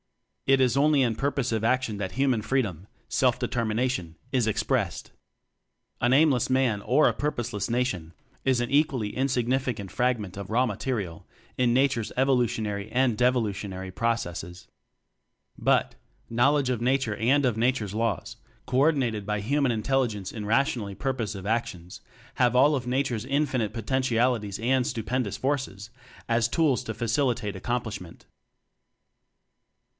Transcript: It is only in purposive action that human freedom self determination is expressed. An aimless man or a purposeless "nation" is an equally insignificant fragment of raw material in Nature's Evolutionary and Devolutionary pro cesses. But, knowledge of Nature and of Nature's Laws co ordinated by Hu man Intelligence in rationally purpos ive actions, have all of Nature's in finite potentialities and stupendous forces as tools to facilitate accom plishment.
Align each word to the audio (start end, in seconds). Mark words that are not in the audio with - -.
It 0.47 0.59
is 0.59 0.75
only 0.75 1.01
in 1.01 1.15
purposive 1.15 1.63
action 1.63 1.95
that 1.97 2.13
human 2.13 2.41
freedom 2.41 2.87
self 3.07 3.37
determination 3.39 4.15
is 4.33 4.47
expressed. 4.47 5.11
An 6.01 6.11
aimless 6.11 6.49
man 6.49 6.81
or 6.81 7.07
a 7.07 7.13
purposeless 7.13 7.69
"nation" 7.69 8.13
is 8.43 8.59
an 8.59 8.69
equally 8.71 9.15
insignificant 9.15 9.91
fragment 9.91 10.35
of 10.37 10.49
raw 10.49 10.65
material 10.65 11.25
in 11.57 11.71
Nature's 11.73 12.11
Evolutionary 12.17 12.91
and 12.91 13.15
Devolutionary 13.17 13.91
pro 13.91 14.09
cesses. 14.15 14.65
But, 15.57 15.93
knowledge 16.31 16.69
of 16.71 16.81
Nature 16.81 17.15
and 17.15 17.45
of 17.45 17.55
Nature's 17.55 17.93
Laws 17.93 18.35
co 18.65 18.79
ordinated 18.79 19.23
by 19.25 19.39
Hu 19.39 19.61
man 19.61 19.71
Intelligence 19.71 20.31
in 20.33 20.45
rationally 20.45 20.95
purpos 20.95 21.37
ive 21.37 21.45
actions, 21.45 22.01
have 22.33 22.55
all 22.57 22.75
of 22.75 22.87
Nature's 22.87 23.23
in 23.23 23.45
finite 23.45 23.71
potentialities 23.71 24.59
and 24.59 24.85
stupendous 24.87 25.37
forces 25.37 25.91
as 26.27 26.49
tools 26.49 26.83
to 26.85 26.93
facilitate 26.95 27.53
accom 27.55 27.83
plishment. 27.83 28.21